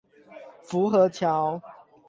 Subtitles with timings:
[0.63, 1.61] 福和橋